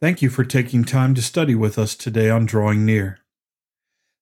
Thank 0.00 0.22
you 0.22 0.30
for 0.30 0.44
taking 0.44 0.84
time 0.84 1.14
to 1.14 1.20
study 1.20 1.54
with 1.54 1.78
us 1.78 1.94
today 1.94 2.30
on 2.30 2.46
Drawing 2.46 2.86
Near. 2.86 3.18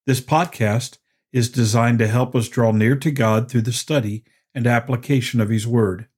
This 0.07 0.21
podcast 0.21 0.99
is 1.33 1.49
designed 1.49 2.01
to 2.01 2.09
help 2.09 2.35
us 2.35 2.49
draw 2.49 2.73
near 2.73 2.97
to 2.97 3.13
God 3.13 3.49
through 3.49 3.63
the 3.63 3.73
study 3.73 4.25
and 4.53 4.67
application 4.67 5.41
of 5.41 5.51
His 5.51 5.69
Word. 5.69 6.09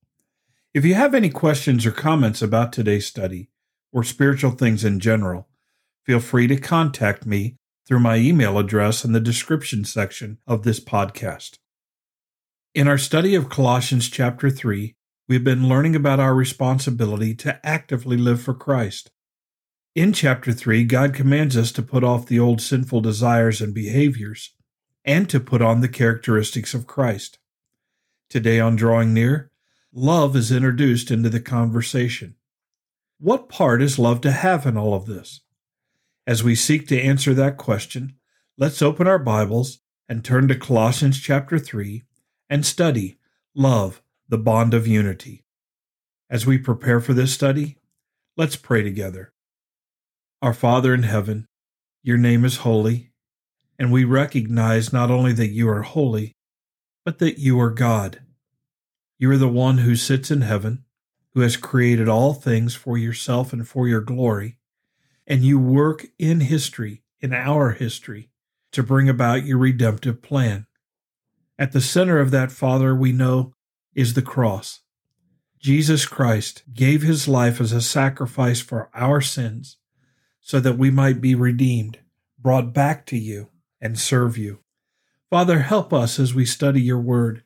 If 0.72 0.86
you 0.86 0.94
have 0.94 1.12
any 1.12 1.28
questions 1.28 1.84
or 1.84 1.90
comments 1.90 2.40
about 2.40 2.72
today's 2.72 3.06
study 3.06 3.50
or 3.92 4.02
spiritual 4.02 4.52
things 4.52 4.82
in 4.82 4.98
general, 4.98 5.46
feel 6.06 6.20
free 6.20 6.46
to 6.46 6.56
contact 6.56 7.26
me 7.26 7.56
through 7.86 8.00
my 8.00 8.16
email 8.16 8.56
address 8.56 9.04
in 9.04 9.12
the 9.12 9.20
description 9.20 9.84
section 9.84 10.38
of 10.46 10.62
this 10.62 10.80
podcast. 10.80 11.58
In 12.74 12.88
our 12.88 12.96
study 12.96 13.34
of 13.34 13.50
Colossians 13.50 14.08
chapter 14.08 14.48
3, 14.48 14.94
we've 15.28 15.44
been 15.44 15.68
learning 15.68 15.94
about 15.94 16.18
our 16.18 16.34
responsibility 16.34 17.34
to 17.34 17.60
actively 17.62 18.16
live 18.16 18.40
for 18.40 18.54
Christ. 18.54 19.10
In 19.96 20.12
chapter 20.12 20.52
3, 20.52 20.84
God 20.84 21.14
commands 21.14 21.56
us 21.56 21.72
to 21.72 21.82
put 21.82 22.04
off 22.04 22.26
the 22.26 22.38
old 22.38 22.60
sinful 22.60 23.00
desires 23.00 23.60
and 23.60 23.74
behaviors 23.74 24.54
and 25.04 25.28
to 25.28 25.40
put 25.40 25.60
on 25.60 25.80
the 25.80 25.88
characteristics 25.88 26.74
of 26.74 26.86
Christ. 26.86 27.40
Today 28.28 28.60
on 28.60 28.76
Drawing 28.76 29.12
Near, 29.12 29.50
love 29.92 30.36
is 30.36 30.52
introduced 30.52 31.10
into 31.10 31.28
the 31.28 31.40
conversation. 31.40 32.36
What 33.18 33.48
part 33.48 33.82
is 33.82 33.98
love 33.98 34.20
to 34.20 34.30
have 34.30 34.64
in 34.64 34.76
all 34.76 34.94
of 34.94 35.06
this? 35.06 35.40
As 36.24 36.44
we 36.44 36.54
seek 36.54 36.86
to 36.86 37.00
answer 37.00 37.34
that 37.34 37.56
question, 37.56 38.14
let's 38.56 38.82
open 38.82 39.08
our 39.08 39.18
Bibles 39.18 39.80
and 40.08 40.24
turn 40.24 40.46
to 40.48 40.54
Colossians 40.54 41.18
chapter 41.18 41.58
3 41.58 42.04
and 42.48 42.64
study 42.64 43.18
Love, 43.56 44.02
the 44.28 44.38
Bond 44.38 44.72
of 44.72 44.86
Unity. 44.86 45.44
As 46.30 46.46
we 46.46 46.58
prepare 46.58 47.00
for 47.00 47.12
this 47.12 47.34
study, 47.34 47.78
let's 48.36 48.54
pray 48.54 48.84
together. 48.84 49.32
Our 50.42 50.54
Father 50.54 50.94
in 50.94 51.02
heaven, 51.02 51.46
your 52.02 52.16
name 52.16 52.46
is 52.46 52.58
holy, 52.58 53.12
and 53.78 53.92
we 53.92 54.04
recognize 54.04 54.90
not 54.90 55.10
only 55.10 55.34
that 55.34 55.50
you 55.50 55.68
are 55.68 55.82
holy, 55.82 56.34
but 57.04 57.18
that 57.18 57.38
you 57.38 57.60
are 57.60 57.68
God. 57.68 58.22
You 59.18 59.30
are 59.32 59.36
the 59.36 59.48
one 59.48 59.78
who 59.78 59.94
sits 59.96 60.30
in 60.30 60.40
heaven, 60.40 60.86
who 61.34 61.42
has 61.42 61.58
created 61.58 62.08
all 62.08 62.32
things 62.32 62.74
for 62.74 62.96
yourself 62.96 63.52
and 63.52 63.68
for 63.68 63.86
your 63.86 64.00
glory, 64.00 64.56
and 65.26 65.44
you 65.44 65.58
work 65.58 66.06
in 66.18 66.40
history, 66.40 67.02
in 67.20 67.34
our 67.34 67.72
history, 67.72 68.30
to 68.72 68.82
bring 68.82 69.10
about 69.10 69.44
your 69.44 69.58
redemptive 69.58 70.22
plan. 70.22 70.66
At 71.58 71.72
the 71.72 71.82
center 71.82 72.18
of 72.18 72.30
that, 72.30 72.50
Father, 72.50 72.94
we 72.94 73.12
know 73.12 73.52
is 73.94 74.14
the 74.14 74.22
cross. 74.22 74.80
Jesus 75.58 76.06
Christ 76.06 76.62
gave 76.72 77.02
his 77.02 77.28
life 77.28 77.60
as 77.60 77.72
a 77.72 77.82
sacrifice 77.82 78.62
for 78.62 78.88
our 78.94 79.20
sins 79.20 79.76
so 80.40 80.60
that 80.60 80.78
we 80.78 80.90
might 80.90 81.20
be 81.20 81.34
redeemed, 81.34 81.98
brought 82.38 82.72
back 82.72 83.06
to 83.06 83.18
you, 83.18 83.48
and 83.80 83.98
serve 83.98 84.36
you. 84.36 84.60
Father, 85.28 85.60
help 85.60 85.92
us 85.92 86.18
as 86.18 86.34
we 86.34 86.44
study 86.44 86.82
your 86.82 87.00
word 87.00 87.44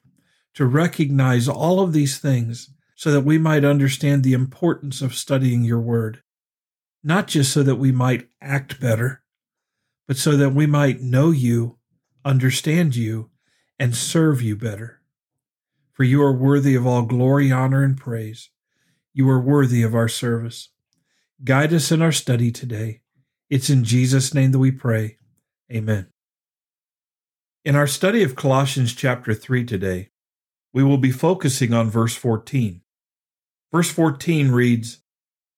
to 0.55 0.65
recognize 0.65 1.49
all 1.49 1.81
of 1.81 1.93
these 1.93 2.19
things 2.19 2.71
so 2.95 3.11
that 3.11 3.23
we 3.23 3.39
might 3.39 3.65
understand 3.65 4.23
the 4.23 4.33
importance 4.33 5.03
of 5.03 5.15
studying 5.15 5.65
your 5.65 5.81
word, 5.81 6.23
not 7.03 7.27
just 7.27 7.53
so 7.53 7.63
that 7.63 7.77
we 7.77 7.93
might 7.93 8.29
act 8.41 8.81
better, 8.81 9.23
but 10.07 10.17
so 10.17 10.37
that 10.37 10.51
we 10.51 10.67
might 10.67 11.01
know 11.01 11.31
you, 11.31 11.77
understand 12.25 12.95
you, 12.95 13.31
and 13.79 13.95
serve 13.95 14.41
you 14.41 14.57
better. 14.57 15.01
For 15.93 16.05
you 16.05 16.23
are 16.23 16.33
worthy 16.33 16.75
of 16.75 16.87
all 16.87 17.03
glory, 17.03 17.53
honor, 17.53 17.83
and 17.83 17.97
praise. 17.97 18.51
You 19.13 19.29
are 19.31 19.41
worthy 19.41 19.83
of 19.83 19.95
our 19.95 20.09
service. 20.09 20.71
Guide 21.45 21.75
us 21.75 21.93
in 21.93 22.01
our 22.01 22.13
study 22.13 22.51
today. 22.51 23.03
It's 23.51 23.69
in 23.69 23.85
Jesus' 23.85 24.33
name 24.33 24.53
that 24.53 24.59
we 24.59 24.71
pray. 24.71 25.19
Amen. 25.71 26.07
In 27.67 27.77
our 27.77 27.87
study 27.87 28.23
of 28.23 28.35
Colossians 28.35 28.95
chapter 28.95 29.35
3 29.35 29.67
today, 29.67 30.09
we 30.73 30.83
will 30.83 30.97
be 30.97 31.11
focusing 31.11 31.75
on 31.75 31.91
verse 31.91 32.15
14. 32.17 32.81
Verse 33.71 33.91
14 33.91 34.53
reads, 34.53 35.03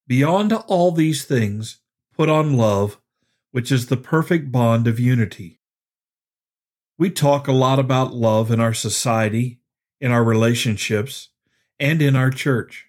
Beyond 0.08 0.52
all 0.52 0.90
these 0.90 1.24
things, 1.24 1.78
put 2.16 2.28
on 2.28 2.56
love, 2.56 3.00
which 3.52 3.70
is 3.70 3.86
the 3.86 3.96
perfect 3.96 4.50
bond 4.50 4.88
of 4.88 4.98
unity. 4.98 5.60
We 6.98 7.10
talk 7.10 7.46
a 7.46 7.52
lot 7.52 7.78
about 7.78 8.12
love 8.12 8.50
in 8.50 8.58
our 8.58 8.74
society, 8.74 9.60
in 10.00 10.10
our 10.10 10.24
relationships, 10.24 11.28
and 11.78 12.02
in 12.02 12.16
our 12.16 12.30
church. 12.30 12.86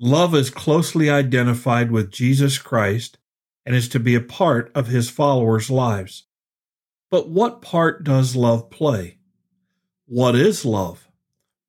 Love 0.00 0.34
is 0.34 0.50
closely 0.50 1.10
identified 1.10 1.90
with 1.90 2.12
Jesus 2.12 2.58
Christ 2.58 3.18
and 3.66 3.74
is 3.74 3.88
to 3.88 3.98
be 3.98 4.14
a 4.14 4.20
part 4.20 4.70
of 4.74 4.86
his 4.86 5.10
followers' 5.10 5.70
lives. 5.70 6.24
But 7.10 7.28
what 7.28 7.62
part 7.62 8.04
does 8.04 8.36
love 8.36 8.70
play? 8.70 9.18
What 10.06 10.36
is 10.36 10.64
love? 10.64 11.08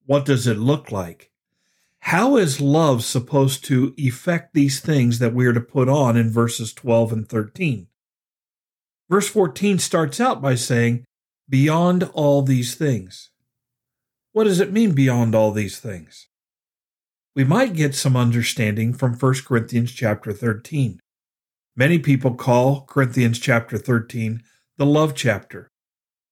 What 0.06 0.26
does 0.26 0.46
it 0.46 0.58
look 0.58 0.92
like? 0.92 1.32
How 2.02 2.38
is 2.38 2.62
love 2.62 3.04
supposed 3.04 3.66
to 3.66 3.94
effect 3.98 4.54
these 4.54 4.80
things 4.80 5.20
that 5.20 5.34
we 5.34 5.46
are 5.46 5.54
to 5.54 5.60
put 5.60 5.90
on 5.90 6.16
in 6.16 6.32
verses 6.32 6.72
12 6.74 7.12
and 7.12 7.28
13? 7.28 7.88
Verse 9.10 9.28
14 9.28 9.80
starts 9.80 10.20
out 10.20 10.42
by 10.42 10.56
saying, 10.56 11.04
Beyond 11.50 12.04
all 12.14 12.44
these 12.44 12.76
things. 12.76 13.32
What 14.32 14.44
does 14.44 14.60
it 14.60 14.72
mean, 14.72 14.94
beyond 14.94 15.34
all 15.34 15.52
these 15.52 15.80
things? 15.80 16.29
We 17.36 17.44
might 17.44 17.74
get 17.74 17.94
some 17.94 18.18
understanding 18.18 18.94
from 18.94 19.14
1 19.14 19.34
Corinthians 19.46 19.92
chapter 19.92 20.34
13. 20.34 21.00
Many 21.76 22.00
people 22.00 22.34
call 22.34 22.82
Corinthians 22.82 23.40
chapter 23.40 23.78
13 23.78 24.42
the 24.78 24.86
love 24.86 25.14
chapter. 25.14 25.70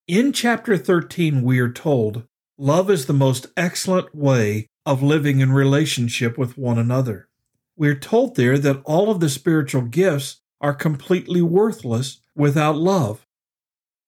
In 0.06 0.32
chapter 0.32 0.76
13, 0.76 1.42
we 1.42 1.60
are 1.60 1.70
told 1.70 2.24
love 2.56 2.90
is 2.90 3.06
the 3.06 3.12
most 3.12 3.46
excellent 3.56 4.14
way 4.14 4.66
of 4.84 5.02
living 5.02 5.40
in 5.40 5.52
relationship 5.52 6.36
with 6.36 6.58
one 6.58 6.78
another. 6.78 7.28
We 7.76 7.88
are 7.88 7.94
told 7.94 8.34
there 8.34 8.58
that 8.58 8.82
all 8.84 9.10
of 9.10 9.20
the 9.20 9.28
spiritual 9.28 9.82
gifts 9.82 10.40
are 10.60 10.74
completely 10.74 11.42
worthless 11.42 12.22
without 12.34 12.76
love. 12.76 13.24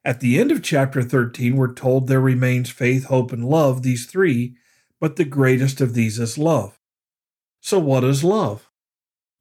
At 0.04 0.20
the 0.20 0.40
end 0.40 0.50
of 0.50 0.62
chapter 0.62 1.02
13, 1.02 1.54
we're 1.54 1.74
told 1.74 2.08
there 2.08 2.20
remains 2.20 2.70
faith, 2.70 3.04
hope, 3.04 3.32
and 3.32 3.44
love, 3.44 3.82
these 3.82 4.06
three, 4.06 4.56
but 4.98 5.16
the 5.16 5.24
greatest 5.24 5.80
of 5.80 5.94
these 5.94 6.18
is 6.18 6.36
love. 6.36 6.79
So, 7.60 7.78
what 7.78 8.04
is 8.04 8.24
love? 8.24 8.70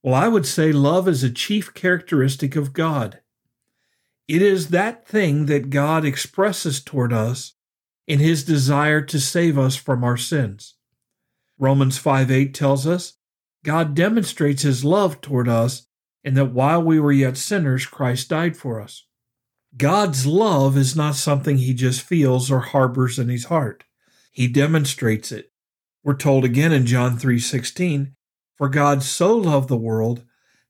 Well, 0.03 0.13
I 0.13 0.27
would 0.27 0.45
say 0.45 0.71
love 0.71 1.07
is 1.07 1.23
a 1.23 1.29
chief 1.29 1.73
characteristic 1.73 2.55
of 2.55 2.73
God. 2.73 3.19
It 4.27 4.41
is 4.41 4.69
that 4.69 5.07
thing 5.07 5.47
that 5.47 5.69
God 5.69 6.05
expresses 6.05 6.81
toward 6.81 7.11
us 7.11 7.53
in 8.07 8.19
his 8.19 8.43
desire 8.43 9.01
to 9.01 9.19
save 9.19 9.57
us 9.57 9.75
from 9.75 10.03
our 10.03 10.17
sins. 10.17 10.75
Romans 11.57 11.97
5 11.97 12.31
8 12.31 12.53
tells 12.53 12.87
us 12.87 13.17
God 13.63 13.95
demonstrates 13.95 14.61
his 14.61 14.85
love 14.85 15.19
toward 15.21 15.49
us 15.49 15.87
in 16.23 16.33
that 16.35 16.51
while 16.53 16.81
we 16.81 16.99
were 16.99 17.11
yet 17.11 17.37
sinners, 17.37 17.85
Christ 17.85 18.29
died 18.29 18.55
for 18.55 18.81
us. 18.81 19.05
God's 19.75 20.25
love 20.25 20.77
is 20.77 20.95
not 20.95 21.15
something 21.15 21.57
he 21.57 21.73
just 21.73 22.01
feels 22.01 22.49
or 22.49 22.59
harbors 22.59 23.19
in 23.19 23.29
his 23.29 23.45
heart. 23.45 23.83
He 24.31 24.47
demonstrates 24.47 25.31
it 25.31 25.51
we're 26.03 26.15
told 26.15 26.45
again 26.45 26.71
in 26.71 26.85
John 26.85 27.17
3:16, 27.17 28.15
"For 28.57 28.69
God 28.69 29.03
so 29.03 29.35
loved 29.37 29.69
the 29.69 29.77
world 29.77 30.23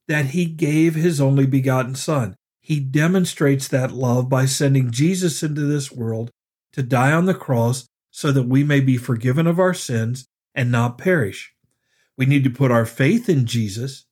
that 0.07 0.27
he 0.27 0.45
gave 0.45 0.95
his 0.95 1.21
only 1.21 1.45
begotten 1.45 1.95
son." 1.95 2.35
He 2.61 2.79
demonstrates 2.79 3.67
that 3.67 3.91
love 3.91 4.29
by 4.29 4.45
sending 4.45 4.91
Jesus 4.91 5.41
into 5.41 5.61
this 5.61 5.91
world 5.91 6.31
to 6.73 6.83
die 6.83 7.11
on 7.11 7.25
the 7.25 7.33
cross 7.33 7.87
so 8.11 8.31
that 8.31 8.47
we 8.47 8.63
may 8.63 8.79
be 8.79 8.97
forgiven 8.97 9.47
of 9.47 9.59
our 9.59 9.73
sins 9.73 10.27
and 10.53 10.71
not 10.71 10.97
perish. 10.97 11.53
We 12.17 12.25
need 12.25 12.43
to 12.43 12.49
put 12.49 12.71
our 12.71 12.85
faith 12.85 13.29
in 13.29 13.45
Jesus, 13.45 14.05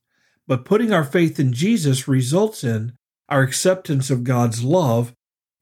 but 0.48 0.66
putting 0.66 0.94
our 0.94 1.04
faith 1.04 1.40
in 1.40 1.52
Jesus 1.52 2.08
results 2.08 2.64
in 2.64 2.94
our 3.28 3.42
acceptance 3.42 4.10
of 4.10 4.24
God's 4.24 4.64
love 4.64 5.14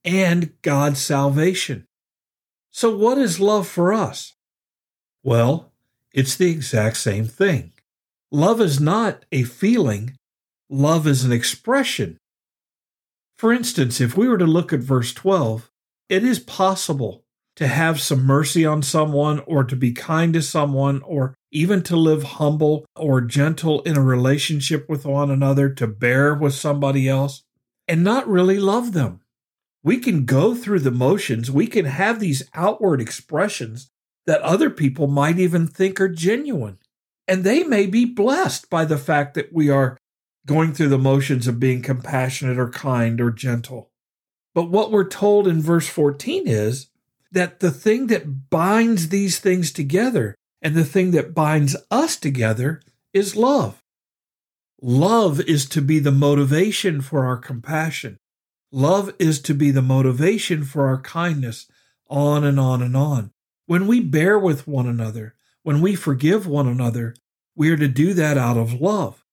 and 0.04 0.52
God's 0.62 1.00
salvation. 1.00 1.86
So, 2.70 2.96
what 2.96 3.18
is 3.18 3.40
love 3.40 3.66
for 3.66 3.92
us? 3.92 4.35
Well, 5.26 5.72
it's 6.14 6.36
the 6.36 6.48
exact 6.48 6.98
same 6.98 7.24
thing. 7.24 7.72
Love 8.30 8.60
is 8.60 8.78
not 8.78 9.24
a 9.32 9.42
feeling, 9.42 10.16
love 10.70 11.04
is 11.04 11.24
an 11.24 11.32
expression. 11.32 12.16
For 13.36 13.52
instance, 13.52 14.00
if 14.00 14.16
we 14.16 14.28
were 14.28 14.38
to 14.38 14.46
look 14.46 14.72
at 14.72 14.78
verse 14.78 15.12
12, 15.12 15.68
it 16.08 16.22
is 16.22 16.38
possible 16.38 17.24
to 17.56 17.66
have 17.66 18.00
some 18.00 18.24
mercy 18.24 18.64
on 18.64 18.84
someone 18.84 19.40
or 19.48 19.64
to 19.64 19.74
be 19.74 19.90
kind 19.90 20.32
to 20.34 20.42
someone 20.42 21.02
or 21.02 21.34
even 21.50 21.82
to 21.82 21.96
live 21.96 22.22
humble 22.22 22.86
or 22.94 23.20
gentle 23.20 23.82
in 23.82 23.96
a 23.96 24.02
relationship 24.02 24.88
with 24.88 25.04
one 25.04 25.32
another, 25.32 25.68
to 25.70 25.88
bear 25.88 26.36
with 26.36 26.54
somebody 26.54 27.08
else, 27.08 27.42
and 27.88 28.04
not 28.04 28.28
really 28.28 28.60
love 28.60 28.92
them. 28.92 29.18
We 29.82 29.98
can 29.98 30.24
go 30.24 30.54
through 30.54 30.80
the 30.80 30.92
motions, 30.92 31.50
we 31.50 31.66
can 31.66 31.86
have 31.86 32.20
these 32.20 32.48
outward 32.54 33.00
expressions 33.00 33.90
that 34.26 34.40
other 34.42 34.70
people 34.70 35.06
might 35.06 35.38
even 35.38 35.66
think 35.66 36.00
are 36.00 36.08
genuine. 36.08 36.78
And 37.28 37.42
they 37.42 37.64
may 37.64 37.86
be 37.86 38.04
blessed 38.04 38.70
by 38.70 38.84
the 38.84 38.98
fact 38.98 39.34
that 39.34 39.52
we 39.52 39.68
are 39.68 39.96
going 40.46 40.72
through 40.72 40.88
the 40.88 40.98
motions 40.98 41.46
of 41.46 41.60
being 41.60 41.82
compassionate 41.82 42.58
or 42.58 42.70
kind 42.70 43.20
or 43.20 43.30
gentle. 43.30 43.90
But 44.54 44.70
what 44.70 44.90
we're 44.90 45.08
told 45.08 45.48
in 45.48 45.60
verse 45.60 45.88
14 45.88 46.46
is 46.46 46.88
that 47.32 47.60
the 47.60 47.70
thing 47.70 48.06
that 48.06 48.48
binds 48.48 49.08
these 49.08 49.38
things 49.38 49.72
together 49.72 50.36
and 50.62 50.74
the 50.74 50.84
thing 50.84 51.10
that 51.10 51.34
binds 51.34 51.76
us 51.90 52.16
together 52.16 52.80
is 53.12 53.36
love. 53.36 53.82
Love 54.80 55.40
is 55.40 55.66
to 55.66 55.82
be 55.82 55.98
the 55.98 56.12
motivation 56.12 57.00
for 57.00 57.26
our 57.26 57.36
compassion. 57.36 58.16
Love 58.70 59.12
is 59.18 59.40
to 59.40 59.54
be 59.54 59.70
the 59.70 59.82
motivation 59.82 60.64
for 60.64 60.86
our 60.86 61.00
kindness, 61.00 61.66
on 62.08 62.44
and 62.44 62.60
on 62.60 62.82
and 62.82 62.96
on. 62.96 63.30
When 63.66 63.86
we 63.86 64.00
bear 64.00 64.38
with 64.38 64.68
one 64.68 64.86
another, 64.86 65.34
when 65.62 65.80
we 65.80 65.96
forgive 65.96 66.46
one 66.46 66.68
another, 66.68 67.14
we 67.56 67.70
are 67.70 67.76
to 67.76 67.88
do 67.88 68.14
that 68.14 68.38
out 68.38 68.56
of 68.56 68.80
love. 68.80 69.24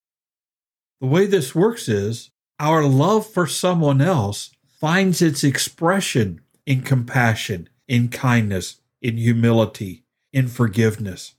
The 1.00 1.08
way 1.08 1.26
this 1.28 1.54
works 1.54 1.88
is 1.88 2.32
our 2.60 2.84
love 2.84 3.28
for 3.28 3.46
someone 3.46 4.02
else 4.02 4.52
finds 4.80 5.22
its 5.22 5.44
expression 5.44 6.42
in 6.66 6.82
compassion, 6.82 7.70
in 7.88 8.10
kindness, 8.10 8.82
in 9.02 9.18
humility, 9.18 10.04
in 10.32 10.48
forgiveness. 10.48 11.36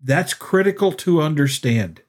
That's 0.00 0.32
critical 0.32 0.92
to 0.92 1.20
understand. 1.20 2.02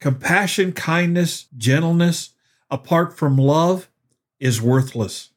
Compassion, 0.00 0.72
kindness, 0.72 1.46
gentleness, 1.56 2.30
apart 2.70 3.16
from 3.16 3.36
love, 3.36 3.88
is 4.38 4.62
worthless. 4.62 5.30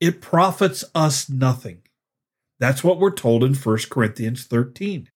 It 0.00 0.22
profits 0.22 0.84
us 0.94 1.28
nothing. 1.28 1.82
That's 2.58 2.82
what 2.82 2.98
we're 2.98 3.10
told 3.10 3.44
in 3.44 3.54
1 3.54 3.78
Corinthians 3.90 4.44
13. 4.44 5.08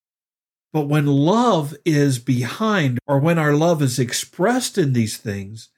But 0.72 0.88
when 0.88 1.06
love 1.06 1.74
is 1.84 2.18
behind, 2.18 2.98
or 3.06 3.18
when 3.18 3.38
our 3.38 3.54
love 3.54 3.82
is 3.82 3.98
expressed 3.98 4.78
in 4.78 4.92
these 4.92 5.16
things, 5.16 5.68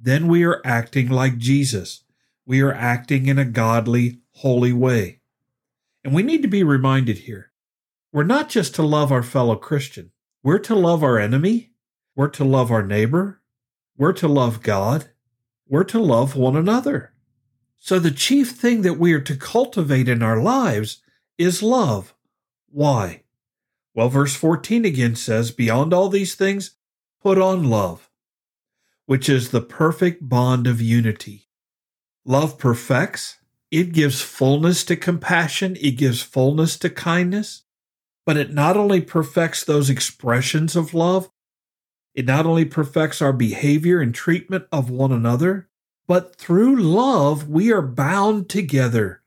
then 0.00 0.26
we 0.26 0.44
are 0.44 0.62
acting 0.64 1.08
like 1.08 1.38
Jesus. 1.38 2.04
We 2.46 2.60
are 2.62 2.72
acting 2.72 3.26
in 3.26 3.38
a 3.38 3.44
godly, 3.44 4.20
holy 4.32 4.72
way. 4.72 5.20
And 6.02 6.14
we 6.14 6.22
need 6.22 6.42
to 6.42 6.48
be 6.48 6.62
reminded 6.62 7.18
here 7.18 7.52
we're 8.12 8.24
not 8.24 8.48
just 8.48 8.74
to 8.74 8.82
love 8.82 9.12
our 9.12 9.22
fellow 9.22 9.54
Christian, 9.54 10.10
we're 10.42 10.58
to 10.60 10.74
love 10.74 11.04
our 11.04 11.18
enemy, 11.18 11.70
we're 12.16 12.28
to 12.30 12.44
love 12.44 12.72
our 12.72 12.82
neighbor, 12.82 13.40
we're 13.96 14.14
to 14.14 14.26
love 14.26 14.62
God, 14.62 15.10
we're 15.68 15.84
to 15.84 16.00
love 16.00 16.34
one 16.34 16.56
another. 16.56 17.12
So 17.78 17.98
the 17.98 18.10
chief 18.10 18.50
thing 18.50 18.82
that 18.82 18.98
we 18.98 19.12
are 19.12 19.20
to 19.20 19.36
cultivate 19.36 20.08
in 20.08 20.22
our 20.22 20.42
lives 20.42 21.02
is 21.40 21.62
love. 21.62 22.14
Why? 22.70 23.22
Well, 23.94 24.10
verse 24.10 24.36
14 24.36 24.84
again 24.84 25.16
says, 25.16 25.50
Beyond 25.50 25.94
all 25.94 26.08
these 26.08 26.34
things, 26.34 26.76
put 27.22 27.38
on 27.38 27.68
love, 27.68 28.10
which 29.06 29.28
is 29.28 29.50
the 29.50 29.62
perfect 29.62 30.28
bond 30.28 30.66
of 30.66 30.82
unity. 30.82 31.48
Love 32.26 32.58
perfects, 32.58 33.38
it 33.70 33.92
gives 33.92 34.20
fullness 34.20 34.84
to 34.84 34.96
compassion, 34.96 35.76
it 35.80 35.92
gives 35.92 36.22
fullness 36.22 36.78
to 36.78 36.90
kindness, 36.90 37.62
but 38.26 38.36
it 38.36 38.52
not 38.52 38.76
only 38.76 39.00
perfects 39.00 39.64
those 39.64 39.88
expressions 39.88 40.76
of 40.76 40.92
love, 40.92 41.30
it 42.14 42.26
not 42.26 42.44
only 42.44 42.66
perfects 42.66 43.22
our 43.22 43.32
behavior 43.32 44.00
and 44.00 44.14
treatment 44.14 44.66
of 44.70 44.90
one 44.90 45.10
another, 45.10 45.68
but 46.06 46.36
through 46.36 46.76
love 46.76 47.48
we 47.48 47.72
are 47.72 47.82
bound 47.82 48.50
together. 48.50 49.19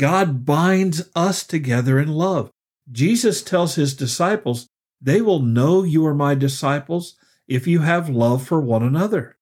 God 0.00 0.46
binds 0.46 1.10
us 1.14 1.44
together 1.44 1.98
in 1.98 2.08
love. 2.08 2.50
Jesus 2.90 3.42
tells 3.42 3.74
his 3.74 3.94
disciples, 3.94 4.66
They 4.98 5.20
will 5.20 5.40
know 5.40 5.82
you 5.82 6.06
are 6.06 6.14
my 6.14 6.34
disciples 6.34 7.16
if 7.46 7.66
you 7.66 7.80
have 7.80 8.08
love 8.08 8.46
for 8.46 8.62
one 8.62 8.82
another. 8.82 9.36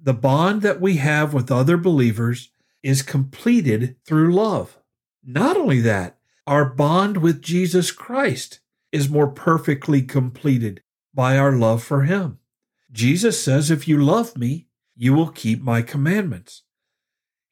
The 0.00 0.12
bond 0.12 0.62
that 0.62 0.80
we 0.80 0.96
have 0.96 1.32
with 1.32 1.52
other 1.52 1.76
believers 1.76 2.50
is 2.82 3.00
completed 3.02 3.94
through 4.04 4.34
love. 4.34 4.76
Not 5.22 5.56
only 5.56 5.80
that, 5.82 6.18
our 6.48 6.64
bond 6.64 7.18
with 7.18 7.40
Jesus 7.40 7.92
Christ 7.92 8.58
is 8.90 9.08
more 9.08 9.28
perfectly 9.28 10.02
completed 10.02 10.82
by 11.14 11.38
our 11.38 11.52
love 11.52 11.80
for 11.80 12.02
him. 12.02 12.40
Jesus 12.90 13.40
says, 13.40 13.70
If 13.70 13.86
you 13.86 14.02
love 14.02 14.36
me, 14.36 14.66
you 14.96 15.14
will 15.14 15.28
keep 15.28 15.62
my 15.62 15.80
commandments. 15.80 16.64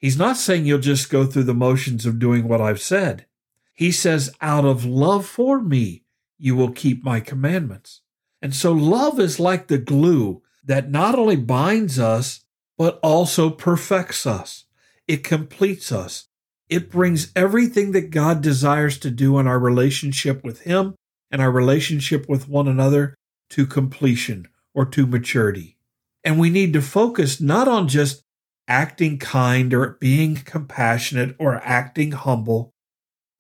He's 0.01 0.17
not 0.17 0.39
saying 0.39 0.65
you'll 0.65 0.79
just 0.79 1.11
go 1.11 1.27
through 1.27 1.45
the 1.45 1.55
motions 1.55 2.07
of 2.07 2.19
doing 2.19 2.49
what 2.49 2.61
I've 2.61 2.81
said. 2.81 3.27
He 3.75 3.93
says, 3.93 4.35
out 4.41 4.65
of 4.65 4.85
love 4.85 5.27
for 5.27 5.61
me, 5.61 6.05
you 6.39 6.57
will 6.57 6.71
keep 6.71 7.05
my 7.05 7.21
commandments. 7.21 8.01
And 8.41 8.55
so 8.55 8.73
love 8.73 9.21
is 9.21 9.39
like 9.39 9.69
the 9.69 9.79
glue 9.79 10.43
that 10.65 10.91
not 10.91 11.19
only 11.19 11.37
binds 11.37 11.99
us, 11.99 12.45
but 12.79 12.99
also 13.03 13.51
perfects 13.51 14.27
us. 14.27 14.65
It 15.07 15.23
completes 15.23 15.93
us. 15.93 16.29
It 16.69 16.91
brings 16.91 17.33
everything 17.37 17.93
that 17.93 18.11
God 18.11 18.41
desires 18.41 18.99
to 19.01 19.11
do 19.11 19.39
in 19.39 19.47
our 19.47 19.59
relationship 19.59 20.43
with 20.43 20.63
Him 20.63 20.95
and 21.31 21.43
our 21.43 21.51
relationship 21.51 22.29
with 22.29 22.49
one 22.49 22.69
another 22.69 23.15
to 23.51 23.67
completion 23.67 24.49
or 24.73 24.87
to 24.87 25.07
maturity. 25.07 25.77
And 26.25 26.39
we 26.39 26.49
need 26.49 26.73
to 26.75 26.83
focus 26.83 27.41
not 27.41 27.69
on 27.69 27.89
just 27.89 28.23
acting 28.69 29.19
kind 29.19 29.75
or 29.75 29.97
being 30.01 30.37
compassionate 30.37 31.35
or 31.39 31.57
acting 31.65 32.13
humble, 32.13 32.73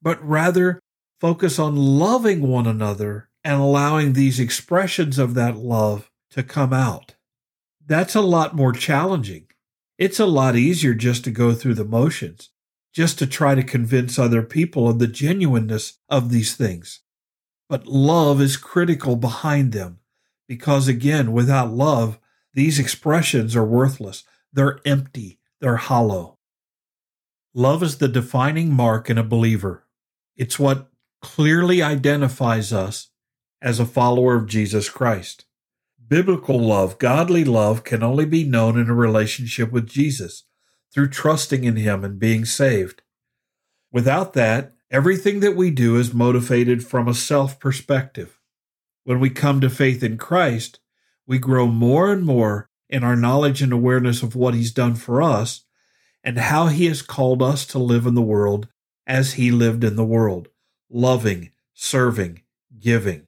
but 0.02 0.22
rather 0.26 0.80
focus 1.20 1.58
on 1.58 1.76
loving 1.76 2.42
one 2.42 2.66
another 2.66 3.28
and 3.44 3.60
allowing 3.60 4.12
these 4.12 4.40
expressions 4.40 5.18
of 5.18 5.34
that 5.34 5.56
love 5.56 6.10
to 6.30 6.42
come 6.42 6.72
out. 6.72 7.14
That's 7.84 8.14
a 8.14 8.20
lot 8.20 8.54
more 8.54 8.72
challenging. 8.72 9.46
It's 9.98 10.20
a 10.20 10.26
lot 10.26 10.56
easier 10.56 10.94
just 10.94 11.24
to 11.24 11.30
go 11.30 11.52
through 11.52 11.74
the 11.74 11.84
motions, 11.84 12.50
just 12.92 13.18
to 13.18 13.26
try 13.26 13.54
to 13.54 13.62
convince 13.62 14.18
other 14.18 14.42
people 14.42 14.88
of 14.88 14.98
the 14.98 15.06
genuineness 15.06 15.98
of 16.08 16.30
these 16.30 16.54
things. 16.56 17.00
But 17.68 17.86
love 17.86 18.40
is 18.40 18.56
critical 18.56 19.16
behind 19.16 19.72
them 19.72 19.98
because, 20.48 20.88
again, 20.88 21.32
without 21.32 21.70
love, 21.70 22.18
these 22.54 22.78
expressions 22.78 23.54
are 23.54 23.64
worthless. 23.64 24.24
They're 24.52 24.80
empty. 24.84 25.38
They're 25.60 25.76
hollow. 25.76 26.38
Love 27.54 27.82
is 27.82 27.98
the 27.98 28.08
defining 28.08 28.72
mark 28.72 29.10
in 29.10 29.18
a 29.18 29.24
believer. 29.24 29.86
It's 30.36 30.58
what 30.58 30.90
clearly 31.20 31.82
identifies 31.82 32.72
us 32.72 33.10
as 33.60 33.78
a 33.78 33.86
follower 33.86 34.36
of 34.36 34.46
Jesus 34.46 34.88
Christ. 34.88 35.44
Biblical 36.08 36.58
love, 36.58 36.98
godly 36.98 37.44
love, 37.44 37.84
can 37.84 38.02
only 38.02 38.24
be 38.24 38.44
known 38.44 38.78
in 38.78 38.88
a 38.88 38.94
relationship 38.94 39.70
with 39.70 39.88
Jesus 39.88 40.44
through 40.92 41.08
trusting 41.08 41.64
in 41.64 41.76
Him 41.76 42.04
and 42.04 42.18
being 42.18 42.44
saved. 42.44 43.02
Without 43.92 44.32
that, 44.32 44.72
everything 44.90 45.40
that 45.40 45.56
we 45.56 45.70
do 45.70 45.96
is 45.96 46.14
motivated 46.14 46.84
from 46.84 47.06
a 47.06 47.14
self 47.14 47.60
perspective. 47.60 48.40
When 49.04 49.20
we 49.20 49.30
come 49.30 49.60
to 49.60 49.70
faith 49.70 50.02
in 50.02 50.18
Christ, 50.18 50.80
we 51.26 51.38
grow 51.38 51.66
more 51.66 52.12
and 52.12 52.24
more 52.24 52.69
in 52.90 53.02
our 53.02 53.16
knowledge 53.16 53.62
and 53.62 53.72
awareness 53.72 54.22
of 54.22 54.36
what 54.36 54.52
He's 54.52 54.72
done 54.72 54.96
for 54.96 55.22
us 55.22 55.64
and 56.22 56.36
how 56.36 56.66
He 56.66 56.84
has 56.86 57.00
called 57.00 57.42
us 57.42 57.64
to 57.66 57.78
live 57.78 58.04
in 58.04 58.14
the 58.14 58.20
world 58.20 58.68
as 59.10 59.32
he 59.32 59.50
lived 59.50 59.82
in 59.82 59.96
the 59.96 60.04
world, 60.04 60.46
loving, 60.88 61.50
serving, 61.74 62.42
giving. 62.78 63.26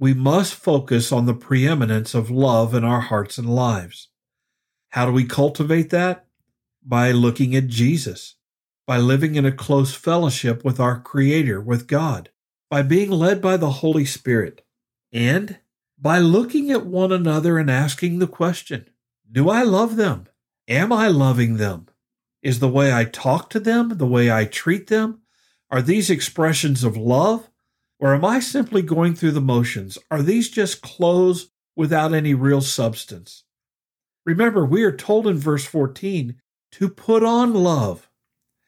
We 0.00 0.14
must 0.14 0.52
focus 0.52 1.12
on 1.12 1.26
the 1.26 1.34
preeminence 1.34 2.12
of 2.12 2.28
love 2.28 2.74
in 2.74 2.82
our 2.82 3.00
hearts 3.00 3.38
and 3.38 3.48
lives. 3.48 4.08
How 4.88 5.06
do 5.06 5.12
we 5.12 5.24
cultivate 5.24 5.90
that? 5.90 6.26
By 6.82 7.12
looking 7.12 7.54
at 7.54 7.68
Jesus, 7.68 8.34
by 8.84 8.98
living 8.98 9.36
in 9.36 9.46
a 9.46 9.52
close 9.52 9.94
fellowship 9.94 10.64
with 10.64 10.80
our 10.80 11.00
Creator, 11.00 11.60
with 11.60 11.86
God, 11.86 12.30
by 12.68 12.82
being 12.82 13.12
led 13.12 13.40
by 13.40 13.56
the 13.56 13.70
Holy 13.70 14.04
Spirit, 14.04 14.64
and 15.12 15.58
by 16.00 16.18
looking 16.18 16.70
at 16.70 16.86
one 16.86 17.12
another 17.12 17.58
and 17.58 17.70
asking 17.70 18.18
the 18.18 18.26
question 18.26 18.88
Do 19.30 19.50
I 19.50 19.62
love 19.62 19.96
them? 19.96 20.26
Am 20.68 20.92
I 20.92 21.08
loving 21.08 21.56
them? 21.56 21.88
Is 22.42 22.60
the 22.60 22.68
way 22.68 22.92
I 22.92 23.04
talk 23.04 23.50
to 23.50 23.60
them, 23.60 23.98
the 23.98 24.06
way 24.06 24.32
I 24.32 24.44
treat 24.44 24.86
them, 24.86 25.20
are 25.70 25.82
these 25.82 26.10
expressions 26.10 26.82
of 26.82 26.96
love? 26.96 27.50
Or 27.98 28.14
am 28.14 28.24
I 28.24 28.40
simply 28.40 28.80
going 28.80 29.14
through 29.14 29.32
the 29.32 29.42
motions? 29.42 29.98
Are 30.10 30.22
these 30.22 30.48
just 30.48 30.80
clothes 30.80 31.50
without 31.76 32.14
any 32.14 32.32
real 32.32 32.62
substance? 32.62 33.44
Remember, 34.24 34.64
we 34.64 34.82
are 34.84 34.96
told 34.96 35.26
in 35.26 35.36
verse 35.36 35.66
14 35.66 36.40
to 36.72 36.88
put 36.88 37.22
on 37.22 37.52
love. 37.52 38.08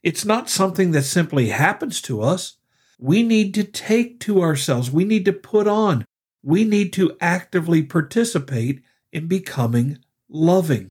It's 0.02 0.24
not 0.24 0.50
something 0.50 0.90
that 0.90 1.02
simply 1.02 1.48
happens 1.48 2.02
to 2.02 2.20
us. 2.20 2.58
We 2.98 3.22
need 3.22 3.54
to 3.54 3.64
take 3.64 4.20
to 4.20 4.42
ourselves, 4.42 4.90
we 4.90 5.04
need 5.04 5.24
to 5.24 5.32
put 5.32 5.66
on, 5.66 6.04
we 6.42 6.64
need 6.64 6.92
to 6.94 7.16
actively 7.20 7.82
participate 7.82 8.82
in 9.12 9.26
becoming 9.26 9.98
loving. 10.28 10.88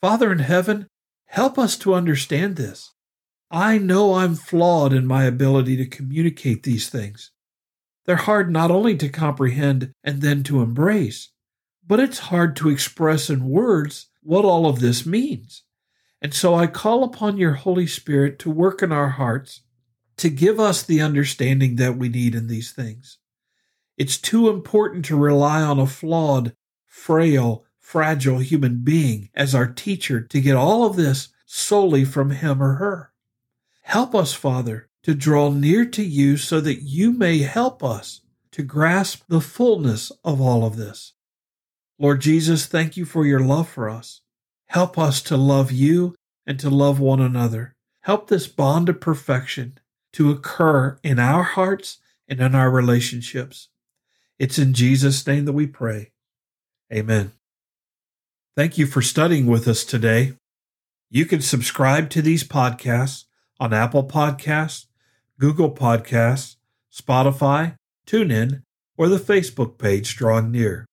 Father 0.00 0.32
in 0.32 0.40
heaven, 0.40 0.86
Help 1.26 1.58
us 1.58 1.76
to 1.78 1.94
understand 1.94 2.56
this. 2.56 2.92
I 3.50 3.78
know 3.78 4.14
I'm 4.14 4.34
flawed 4.34 4.92
in 4.92 5.06
my 5.06 5.24
ability 5.24 5.76
to 5.76 5.86
communicate 5.86 6.62
these 6.62 6.88
things. 6.88 7.30
They're 8.04 8.16
hard 8.16 8.50
not 8.50 8.70
only 8.70 8.96
to 8.96 9.08
comprehend 9.08 9.92
and 10.02 10.22
then 10.22 10.42
to 10.44 10.62
embrace, 10.62 11.30
but 11.86 12.00
it's 12.00 12.18
hard 12.18 12.56
to 12.56 12.68
express 12.68 13.28
in 13.28 13.48
words 13.48 14.08
what 14.22 14.44
all 14.44 14.66
of 14.66 14.80
this 14.80 15.04
means. 15.04 15.62
And 16.22 16.32
so 16.32 16.54
I 16.54 16.66
call 16.66 17.04
upon 17.04 17.36
your 17.36 17.54
Holy 17.54 17.86
Spirit 17.86 18.38
to 18.40 18.50
work 18.50 18.82
in 18.82 18.90
our 18.90 19.10
hearts 19.10 19.62
to 20.16 20.30
give 20.30 20.58
us 20.58 20.82
the 20.82 21.02
understanding 21.02 21.76
that 21.76 21.96
we 21.96 22.08
need 22.08 22.34
in 22.34 22.46
these 22.46 22.72
things. 22.72 23.18
It's 23.96 24.18
too 24.18 24.48
important 24.48 25.04
to 25.06 25.16
rely 25.16 25.62
on 25.62 25.78
a 25.78 25.86
flawed, 25.86 26.54
frail, 26.84 27.64
fragile 27.78 28.38
human 28.38 28.80
being 28.82 29.30
as 29.34 29.54
our 29.54 29.66
teacher 29.66 30.20
to 30.20 30.40
get 30.40 30.56
all 30.56 30.84
of 30.84 30.96
this 30.96 31.28
solely 31.46 32.04
from 32.04 32.30
him 32.30 32.62
or 32.62 32.74
her. 32.74 33.12
Help 33.82 34.14
us, 34.14 34.34
Father, 34.34 34.88
to 35.04 35.14
draw 35.14 35.50
near 35.50 35.84
to 35.84 36.02
you 36.02 36.36
so 36.36 36.60
that 36.60 36.82
you 36.82 37.12
may 37.12 37.38
help 37.38 37.84
us 37.84 38.20
to 38.50 38.62
grasp 38.62 39.22
the 39.28 39.40
fullness 39.40 40.10
of 40.24 40.40
all 40.40 40.64
of 40.64 40.76
this. 40.76 41.12
Lord 41.98 42.20
Jesus, 42.20 42.66
thank 42.66 42.96
you 42.96 43.04
for 43.04 43.24
your 43.24 43.40
love 43.40 43.68
for 43.68 43.88
us. 43.88 44.20
Help 44.66 44.98
us 44.98 45.22
to 45.22 45.36
love 45.36 45.70
you 45.70 46.14
and 46.46 46.58
to 46.58 46.68
love 46.68 46.98
one 46.98 47.20
another. 47.20 47.76
Help 48.00 48.28
this 48.28 48.46
bond 48.46 48.88
of 48.88 49.00
perfection 49.00 49.78
to 50.12 50.30
occur 50.30 50.98
in 51.02 51.18
our 51.18 51.42
hearts 51.42 51.98
and 52.28 52.40
in 52.40 52.54
our 52.54 52.70
relationships. 52.70 53.68
It's 54.38 54.58
in 54.58 54.74
Jesus' 54.74 55.26
name 55.26 55.46
that 55.46 55.52
we 55.52 55.66
pray. 55.66 56.12
Amen. 56.92 57.32
Thank 58.54 58.78
you 58.78 58.86
for 58.86 59.02
studying 59.02 59.46
with 59.46 59.66
us 59.66 59.84
today. 59.84 60.34
You 61.10 61.24
can 61.24 61.40
subscribe 61.40 62.10
to 62.10 62.22
these 62.22 62.44
podcasts 62.44 63.24
on 63.58 63.72
Apple 63.72 64.06
Podcasts, 64.06 64.86
Google 65.38 65.74
Podcasts, 65.74 66.56
Spotify, 66.92 67.76
TuneIn, 68.06 68.62
or 68.96 69.08
the 69.08 69.18
Facebook 69.18 69.78
page 69.78 70.16
Drawing 70.16 70.50
Near. 70.50 70.86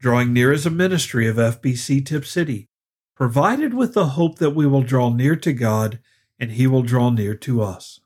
Drawing 0.00 0.32
Near 0.32 0.52
is 0.52 0.66
a 0.66 0.70
ministry 0.70 1.26
of 1.28 1.36
FBC 1.36 2.04
Tipp 2.04 2.24
City, 2.26 2.66
provided 3.14 3.74
with 3.74 3.94
the 3.94 4.06
hope 4.08 4.38
that 4.38 4.50
we 4.50 4.66
will 4.66 4.82
draw 4.82 5.08
near 5.10 5.36
to 5.36 5.52
God 5.52 5.98
and 6.38 6.52
He 6.52 6.66
will 6.66 6.82
draw 6.82 7.10
near 7.10 7.34
to 7.34 7.62
us. 7.62 8.00